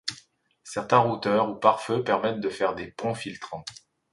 Certains 0.63 0.97
routeurs 0.97 1.51
ou 1.51 1.55
pare-feu 1.57 2.03
permettent 2.03 2.39
de 2.39 2.49
faire 2.49 2.73
des 2.73 2.87
ponts 2.89 3.13
filtrants. 3.13 3.63